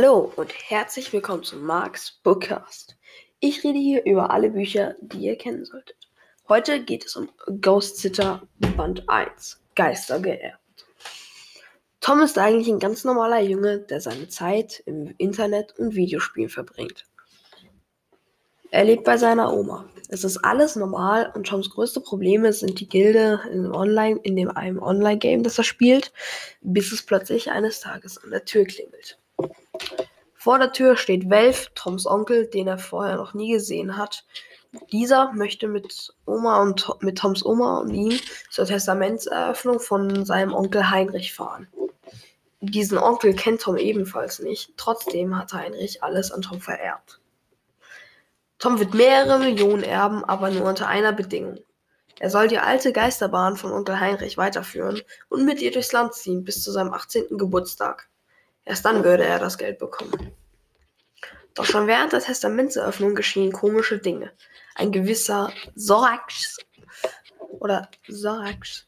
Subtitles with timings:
[0.00, 2.96] Hallo und herzlich willkommen zum Marx Bookcast.
[3.40, 5.96] Ich rede hier über alle Bücher, die ihr kennen solltet.
[6.48, 7.28] Heute geht es um
[7.60, 8.46] Ghost Sitter
[8.76, 10.86] Band 1, Geister geerbt.
[12.00, 17.04] Tom ist eigentlich ein ganz normaler Junge, der seine Zeit im Internet und Videospielen verbringt.
[18.70, 19.90] Er lebt bei seiner Oma.
[20.10, 24.48] Es ist alles normal und Toms größte Probleme sind die Gilde in, Online, in dem
[24.52, 26.12] einem Online-Game, das er spielt,
[26.60, 29.18] bis es plötzlich eines Tages an der Tür klingelt.
[30.34, 34.24] Vor der Tür steht Welf, Toms Onkel, den er vorher noch nie gesehen hat.
[34.92, 38.18] Dieser möchte mit Oma und mit Toms Oma und ihm
[38.50, 41.68] zur Testamentseröffnung von seinem Onkel Heinrich fahren.
[42.60, 44.72] Diesen Onkel kennt Tom ebenfalls nicht.
[44.76, 47.20] Trotzdem hat Heinrich alles an Tom vererbt.
[48.58, 51.58] Tom wird mehrere Millionen erben, aber nur unter einer Bedingung.
[52.18, 56.42] Er soll die alte Geisterbahn von Onkel Heinrich weiterführen und mit ihr durchs Land ziehen
[56.42, 57.38] bis zu seinem 18.
[57.38, 58.07] Geburtstag.
[58.68, 60.36] Erst dann würde er das Geld bekommen.
[61.54, 64.30] Doch schon während der Testamentseröffnung geschehen komische Dinge.
[64.74, 66.58] Ein gewisser Zorax
[67.40, 68.86] oder Zorax,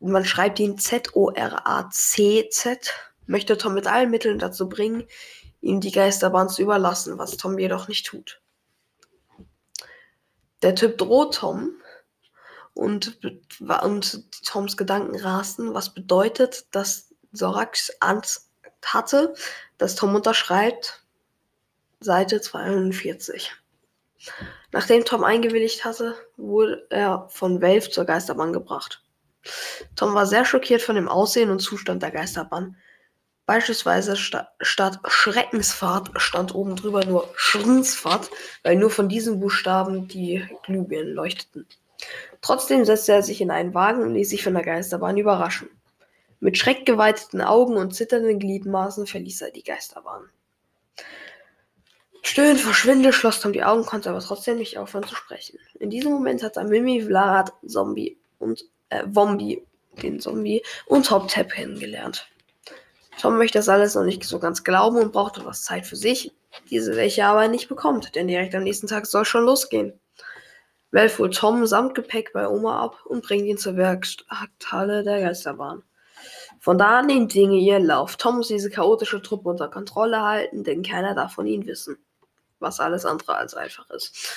[0.00, 1.20] man schreibt ihn Z-O-R-A-C-Z,
[3.26, 5.06] möchte Tom mit allen Mitteln dazu bringen,
[5.60, 8.42] ihm die Geisterbahn zu überlassen, was Tom jedoch nicht tut.
[10.62, 11.80] Der Typ droht Tom
[12.74, 13.20] und,
[13.60, 18.43] und Toms Gedanken rasten, was bedeutet, dass Zorax Angst
[18.92, 19.34] hatte,
[19.78, 21.04] dass Tom unterschreibt,
[22.00, 23.52] Seite 42.
[24.72, 29.02] Nachdem Tom eingewilligt hatte, wurde er von Welf zur Geisterbahn gebracht.
[29.96, 32.76] Tom war sehr schockiert von dem Aussehen und Zustand der Geisterbahn.
[33.46, 38.30] Beispielsweise sta statt Schreckensfahrt stand oben drüber nur Schrinsfahrt,
[38.62, 41.66] weil nur von diesen Buchstaben die Glühbirnen leuchteten.
[42.40, 45.68] Trotzdem setzte er sich in einen Wagen und ließ sich von der Geisterbahn überraschen.
[46.44, 50.28] Mit schreckgeweiteten Augen und zitternden Gliedmaßen verließ er die Geisterbahn.
[52.20, 55.58] Stöhnend vor Schwindel schloss Tom die Augen, konnte aber trotzdem nicht aufhören zu sprechen.
[55.80, 59.64] In diesem Moment hat er Mimi, Vlad, Zombie und äh, Wombi,
[60.02, 62.28] den Zombie, und Top Tap kennengelernt.
[63.18, 66.30] Tom möchte das alles noch nicht so ganz glauben und braucht etwas Zeit für sich,
[66.68, 69.98] diese welche aber nicht bekommt, denn direkt am nächsten Tag soll schon losgehen.
[70.90, 75.82] Welf holt Tom samt Gepäck bei Oma ab und bringt ihn zur Werkstatthalle der Geisterbahn.
[76.64, 78.16] Von da an nehmen Dinge ihren Lauf.
[78.16, 81.98] Tom muss diese chaotische Truppe unter Kontrolle halten, denn keiner darf von ihnen wissen.
[82.58, 84.34] Was alles andere als einfach ist.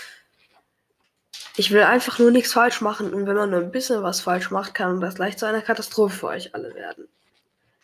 [1.55, 4.51] Ich will einfach nur nichts falsch machen und wenn man nur ein bisschen was falsch
[4.51, 7.07] macht, kann das leicht zu einer Katastrophe für euch alle werden.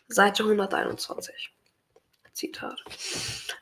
[0.08, 1.50] Seite 121.
[2.34, 2.84] Zitat.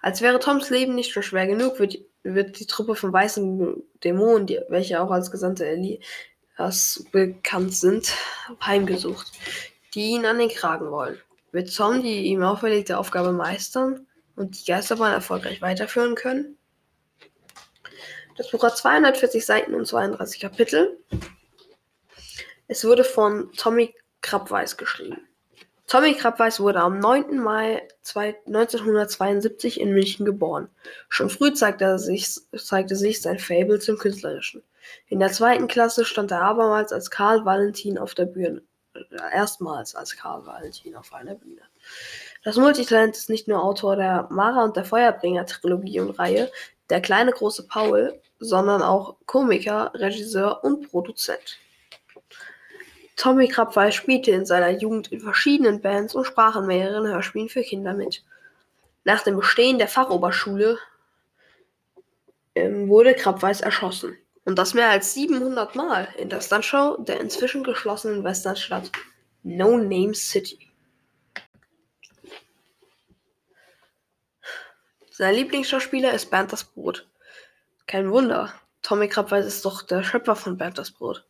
[0.00, 4.48] Als wäre Toms Leben nicht schon schwer genug, wird, wird die Truppe von weißen Dämonen,
[4.48, 8.12] die, welche auch als Gesandte Elias bekannt sind,
[8.60, 9.30] heimgesucht,
[9.94, 11.20] die ihn an den Kragen wollen.
[11.52, 16.56] Wird Tom die ihm auferlegte Aufgabe meistern und die Geisterbahn erfolgreich weiterführen können?
[18.36, 20.98] Das Buch hat 240 Seiten und 32 Kapitel.
[22.66, 25.28] Es wurde von Tommy Krabweis geschrieben.
[25.86, 27.38] Tommy Krabweis wurde am 9.
[27.38, 30.70] Mai 1972 in München geboren.
[31.10, 34.62] Schon früh zeigte, sich, zeigte sich sein Fable zum Künstlerischen.
[35.08, 38.62] In der zweiten Klasse stand er abermals als Karl Valentin auf der Bühne.
[39.32, 41.62] Erstmals als Karl Valentin auf einer Bühne.
[42.44, 46.50] Das Multitalent ist nicht nur Autor der Mara und der Feuerbringer Trilogie und Reihe,
[46.90, 51.58] der kleine große Paul, sondern auch Komiker, Regisseur und Produzent.
[53.16, 57.62] Tommy Krabweis spielte in seiner Jugend in verschiedenen Bands und sprach in mehreren Hörspielen für
[57.62, 58.24] Kinder mit.
[59.04, 60.78] Nach dem Bestehen der Fachoberschule
[62.54, 64.16] ähm, wurde Krabweis erschossen.
[64.44, 68.90] Und das mehr als 700 Mal in der Stuntshow der inzwischen geschlossenen Westernstadt
[69.44, 70.58] No Name City.
[75.10, 77.06] Sein Lieblingsschauspieler ist Bernd das Brot.
[77.86, 78.52] Kein Wunder.
[78.82, 81.24] Tommy Krabweis ist doch der Schöpfer von Bernd das Brot.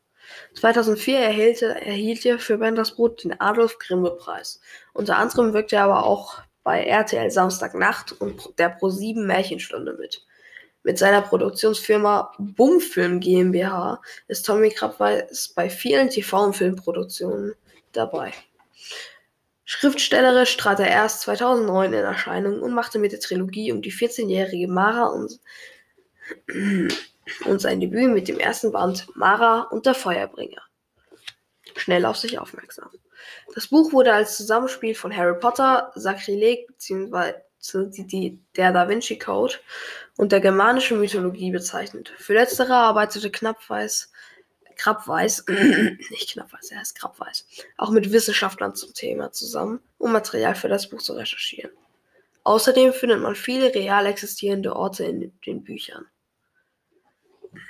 [0.55, 4.61] 2004 erhielt, erhielt er für Bernd das Brot den Adolf Grimme Preis.
[4.95, 10.25] Unter anderem wirkte er aber auch bei RTL Samstagnacht und der Pro7 Märchenstunde mit.
[10.85, 17.55] Mit seiner Produktionsfirma Bumfilm GmbH ist Tommy Krabweis bei vielen TV- und Filmproduktionen
[17.93, 18.33] dabei.
[19.65, 24.67] Schriftstellerisch trat er erst 2009 in Erscheinung und machte mit der Trilogie um die 14-jährige
[24.67, 25.39] Mara und,
[27.45, 30.63] und sein Debüt mit dem ersten Band Mara und der Feuerbringer
[31.77, 32.91] schnell auf sich aufmerksam.
[33.55, 39.55] Das Buch wurde als Zusammenspiel von Harry Potter, Sakrileg bzw die, der Da Vinci Code
[40.17, 42.13] und der germanischen Mythologie bezeichnet.
[42.19, 44.11] Für letztere arbeitete Knappweiß,
[44.77, 45.45] Krabweis,
[46.11, 50.89] nicht Knappweiß, er heißt Krabweis, auch mit Wissenschaftlern zum Thema zusammen, um Material für das
[50.89, 51.71] Buch zu recherchieren.
[52.45, 56.07] Außerdem findet man viele real existierende Orte in den Büchern.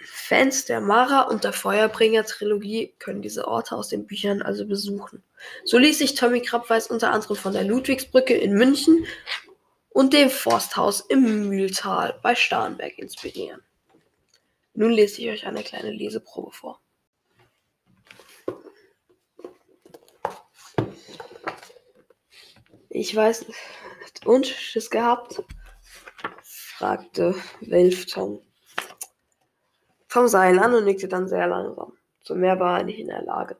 [0.04, 5.22] Fans der Mara und der Feuerbringer-Trilogie können diese Orte aus den Büchern also besuchen.
[5.64, 9.04] So ließ sich Tommy Krabweis unter anderem von der Ludwigsbrücke in München
[9.92, 13.62] und dem Forsthaus im Mühltal bei Starnberg inspirieren.
[14.74, 16.80] Nun lese ich euch eine kleine Leseprobe vor.
[22.88, 23.58] Ich weiß nicht.
[24.24, 25.42] Und Schiss gehabt?
[26.42, 28.40] fragte Welf Tom.
[30.08, 31.96] Tom sah an und nickte dann sehr langsam.
[32.20, 33.56] Zu mehr war er nicht in der Lage.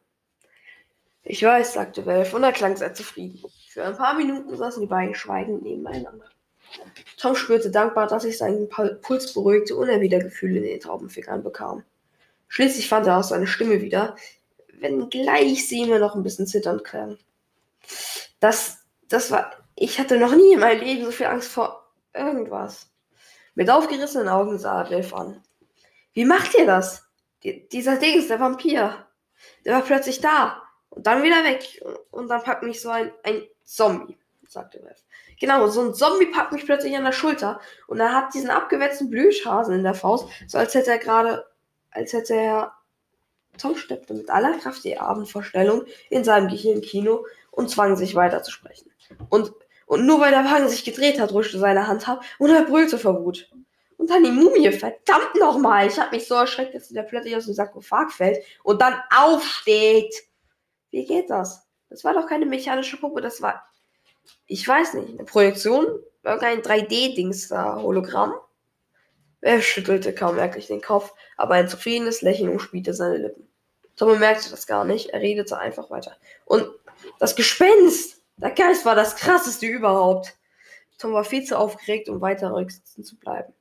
[1.24, 3.42] Ich weiß, sagte Welf, und er klang sehr zufrieden.
[3.72, 6.26] Für ein paar Minuten saßen die beiden schweigend nebeneinander.
[7.16, 11.42] Tom spürte dankbar, dass sich sein Puls beruhigte und er wieder Gefühle in den Taubenfingern
[11.42, 11.82] bekam.
[12.48, 14.14] Schließlich fand er auch seine Stimme wieder,
[14.74, 17.16] wenngleich sie immer noch ein bisschen zitternd klang.
[18.40, 18.76] Das,
[19.08, 22.90] das war, ich hatte noch nie in meinem Leben so viel Angst vor irgendwas.
[23.54, 25.42] Mit aufgerissenen Augen sah er Welf an.
[26.12, 27.06] Wie macht ihr das?
[27.42, 29.06] Die, dieser Dings, der Vampir.
[29.64, 30.62] Der war plötzlich da.
[30.90, 31.82] Und dann wieder weg.
[32.10, 34.18] Und dann packt mich so ein, ein Zombie,
[34.48, 35.04] sagte Ralph.
[35.40, 37.60] Genau, so ein Zombie packt mich plötzlich an der Schulter.
[37.88, 40.28] Und er hat diesen abgewetzten Blüschhasen in der Faust.
[40.46, 41.46] So als hätte er gerade,
[41.90, 42.72] als hätte er
[43.58, 48.50] Tom steppte mit aller Kraft die Abendvorstellung in seinem Gehirnkino und zwang sich weiter zu
[48.50, 48.90] sprechen.
[49.28, 49.52] Und,
[49.86, 52.98] und nur weil der Wagen sich gedreht hat, rutschte seine Hand ab und er brüllte
[52.98, 53.50] vor Wut.
[53.98, 55.86] Und dann die Mumie, verdammt nochmal.
[55.86, 58.94] Ich habe mich so erschreckt, dass sie da plötzlich aus dem Sarkophag fällt und dann
[59.14, 60.14] aufsteht.
[60.90, 61.68] Wie geht das?
[61.92, 63.62] Das war doch keine mechanische Puppe, das war,
[64.46, 65.86] ich weiß nicht, eine Projektion?
[66.24, 68.32] Irgendein 3D-Dings da, Hologramm?
[69.42, 73.48] Er schüttelte kaum merklich den Kopf, aber ein zufriedenes Lächeln umspielte seine Lippen.
[73.96, 76.16] Tom bemerkte das gar nicht, er redete einfach weiter.
[76.46, 76.66] Und
[77.18, 78.22] das Gespenst!
[78.38, 80.34] Der Geist war das krasseste überhaupt.
[80.98, 83.52] Tom war viel zu aufgeregt, um weiter rücksitzen zu bleiben.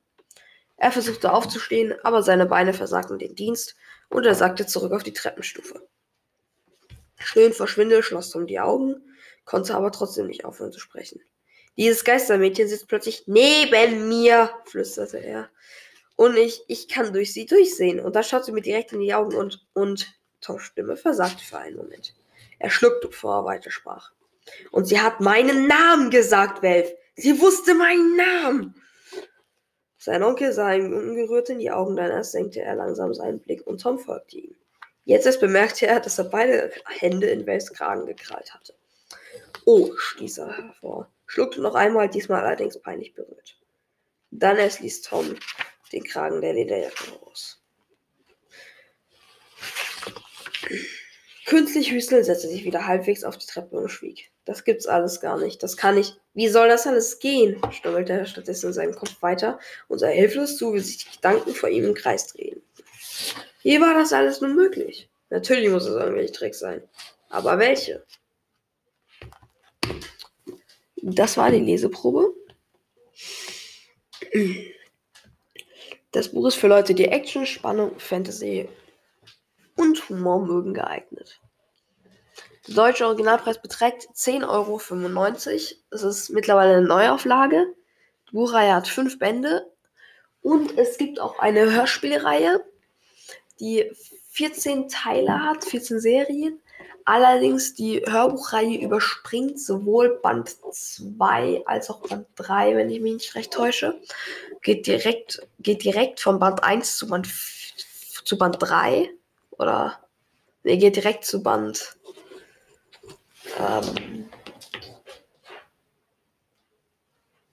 [0.78, 3.76] Er versuchte aufzustehen, aber seine Beine versagten den Dienst
[4.08, 5.86] und er sackte zurück auf die Treppenstufe.
[7.24, 8.96] Stöhn vor Schwindel schloss Tom die Augen,
[9.44, 11.20] konnte aber trotzdem nicht aufhören zu sprechen.
[11.76, 15.48] Dieses Geistermädchen sitzt plötzlich neben mir, flüsterte er.
[16.16, 17.98] Und ich, ich kann durch sie durchsehen.
[17.98, 21.58] Und da schaut sie mir direkt in die Augen und, und Toms Stimme versagte für
[21.58, 22.14] einen Moment.
[22.58, 24.12] Er schluckte, bevor er weitersprach.
[24.70, 26.92] Und sie hat meinen Namen gesagt, Welf.
[27.16, 28.74] Sie wusste meinen Namen.
[29.98, 33.64] Sein Onkel sah ihm ungerührt in die Augen, dann erst senkte er langsam seinen Blick
[33.66, 34.56] und Tom folgte ihm.
[35.04, 38.74] Jetzt erst bemerkte er, dass er beide Hände in Wells Kragen gekrallt hatte.
[39.64, 43.56] Oh, stieß er hervor, schluckte noch einmal, diesmal allerdings peinlich berührt.
[44.30, 45.36] Dann erst ließ Tom
[45.92, 47.62] den Kragen der Lederjacke raus.
[51.44, 54.30] Künstlich Hüstel setzte sich wieder halbwegs auf die Treppe und schwieg.
[54.46, 55.62] Das gibt's alles gar nicht.
[55.62, 56.14] Das kann ich.
[56.32, 57.60] Wie soll das alles gehen?
[57.72, 59.58] stammelte er stattdessen in seinem Kopf weiter
[59.88, 62.61] und sah hilflos zu, wie sich die Gedanken vor ihm im Kreis drehen.
[63.62, 65.08] Wie war das alles nun möglich?
[65.30, 66.82] Natürlich muss es irgendwelche Tricks sein.
[67.28, 68.04] Aber welche?
[70.96, 72.34] Das war die Leseprobe.
[76.12, 78.68] Das Buch ist für Leute, die Action, Spannung, Fantasy
[79.76, 81.40] und Humor mögen geeignet.
[82.68, 84.80] Der deutsche Originalpreis beträgt 10,95 Euro.
[85.90, 87.66] Es ist mittlerweile eine Neuauflage.
[88.28, 89.72] Die Buchreihe hat fünf Bände.
[90.42, 92.64] Und es gibt auch eine Hörspielreihe,
[93.62, 93.90] die
[94.30, 96.60] 14 Teile hat, 14 Serien.
[97.04, 103.34] Allerdings die Hörbuchreihe überspringt sowohl Band 2 als auch Band 3, wenn ich mich nicht
[103.34, 103.98] recht täusche.
[104.60, 107.28] Geht direkt, geht direkt von Band 1 zu Band,
[108.24, 109.08] zu Band 3.
[109.52, 109.98] Oder.
[110.62, 111.96] Ne, geht direkt zu Band
[113.58, 114.28] ähm,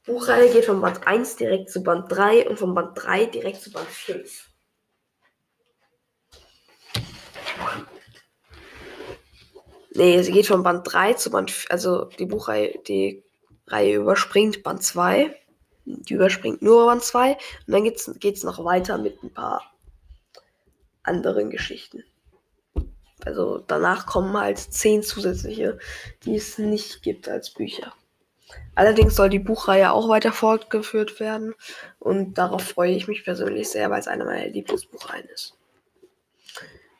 [0.05, 3.71] Buchreihe geht von Band 1 direkt zu Band 3 und von Band 3 direkt zu
[3.71, 4.48] Band 5.
[9.91, 13.23] Nee, sie geht von Band 3 zu Band, also die Buchreihe, die
[13.67, 15.35] Reihe überspringt Band 2.
[15.85, 19.63] Die überspringt nur Band 2 und dann geht es noch weiter mit ein paar
[21.01, 22.03] anderen Geschichten.
[23.25, 25.79] Also danach kommen halt zehn zusätzliche,
[26.23, 27.93] die es nicht gibt als Bücher.
[28.75, 31.53] Allerdings soll die Buchreihe auch weiter fortgeführt werden
[31.99, 35.55] und darauf freue ich mich persönlich sehr, weil es einer meiner Lieblingsbuchreihen ist.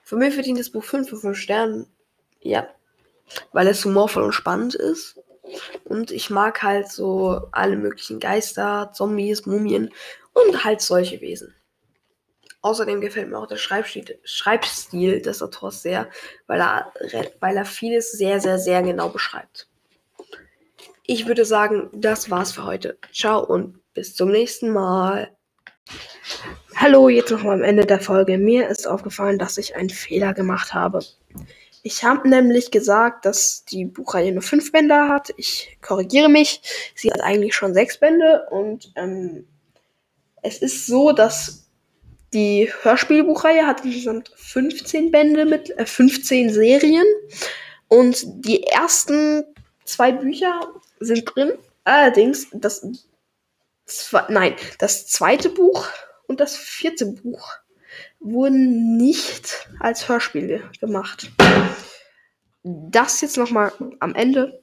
[0.04, 1.88] Für mich verdient das Buch 5 von 5 Sternen,
[2.42, 2.68] ja,
[3.52, 5.20] weil es humorvoll und spannend ist.
[5.84, 9.92] Und ich mag halt so alle möglichen Geister, Zombies, Mumien
[10.34, 11.56] und halt solche Wesen.
[12.62, 16.10] Außerdem gefällt mir auch der Schreibstil, Schreibstil des Autors sehr,
[16.46, 16.92] weil er,
[17.40, 19.68] weil er vieles sehr, sehr, sehr genau beschreibt.
[21.06, 22.98] ich würde sagen, das war's für heute.
[23.14, 25.32] Ciao und bis zum nächsten Mal.
[26.76, 28.38] Hallo, jetzt noch mal am Ende der Folge.
[28.38, 31.00] Mir ist aufgefallen, dass ich einen Fehler gemacht habe.
[31.82, 35.34] Ich habe nämlich gesagt, dass die Buchreihe nur fünf Bände hat.
[35.38, 36.62] Ich korrigiere mich.
[36.96, 39.48] Sie hat eigentlich schon sechs Bände und ähm,
[40.42, 41.70] es ist so, dass
[42.34, 47.06] die Hörspielbuchreihe hat insgesamt 15 Bände mit äh, 15 Serien
[47.88, 49.46] und die ersten
[49.84, 51.54] zwei Bücher sind drin.
[51.86, 52.86] Allerdings das
[53.86, 55.88] zwei, nein, das zweite Buch
[56.28, 57.58] und das vierte Buch
[58.20, 61.32] wurden nicht als Hörspiele gemacht.
[62.64, 64.62] Das jetzt nochmal am Ende.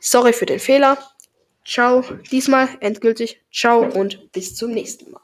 [0.00, 0.98] Sorry für den Fehler.
[1.64, 2.04] Ciao.
[2.30, 3.40] Diesmal endgültig.
[3.52, 5.20] Ciao und bis zum nächsten Mal.